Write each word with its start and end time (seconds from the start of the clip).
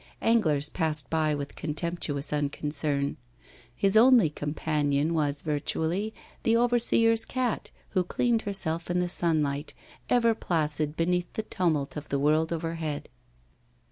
Anglers 0.23 0.67
passed 0.69 1.11
by 1.11 1.35
with 1.35 1.55
contemptuous 1.55 2.33
unconcern. 2.33 3.17
His 3.75 3.95
only 3.95 4.31
companion 4.31 5.13
was 5.13 5.43
virtually 5.43 6.11
the 6.41 6.57
overseer's 6.57 7.23
cat, 7.23 7.69
who 7.89 8.03
cleaned 8.03 8.41
herself 8.41 8.89
in 8.89 8.99
the 8.99 9.07
sunlight, 9.07 9.75
ever 10.09 10.33
placid 10.33 10.95
beneath 10.97 11.31
the 11.33 11.43
tumult 11.43 11.95
of 11.97 12.09
the 12.09 12.17
world 12.17 12.51
overhead. 12.51 13.09